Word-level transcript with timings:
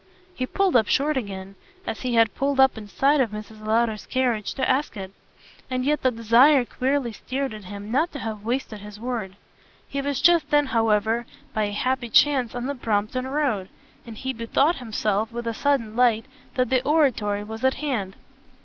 he 0.33 0.47
pulled 0.47 0.75
up 0.75 0.87
short 0.87 1.15
again, 1.15 1.53
as 1.85 1.99
he 2.01 2.15
had 2.15 2.33
pulled 2.33 2.59
up 2.59 2.75
in 2.75 2.87
sight 2.87 3.21
of 3.21 3.29
Mrs. 3.29 3.63
Lowder's 3.63 4.07
carriage, 4.07 4.55
to 4.55 4.67
ask 4.67 4.97
it. 4.97 5.11
And 5.69 5.85
yet 5.85 6.01
the 6.01 6.09
desire 6.09 6.65
queerly 6.65 7.11
stirred 7.11 7.53
in 7.53 7.61
him 7.61 7.91
not 7.91 8.11
to 8.13 8.17
have 8.17 8.43
wasted 8.43 8.79
his 8.79 8.99
word. 8.99 9.35
He 9.87 10.01
was 10.01 10.19
just 10.19 10.49
then 10.49 10.65
however 10.65 11.27
by 11.53 11.65
a 11.65 11.71
happy 11.71 12.09
chance 12.09 12.55
in 12.55 12.65
the 12.65 12.73
Brompton 12.73 13.27
Road, 13.27 13.69
and 14.03 14.17
he 14.17 14.33
bethought 14.33 14.77
himself 14.77 15.31
with 15.31 15.45
a 15.45 15.53
sudden 15.53 15.95
light 15.95 16.25
that 16.55 16.71
the 16.71 16.81
Oratory 16.81 17.43
was 17.43 17.63
at 17.63 17.75
hand. 17.75 18.15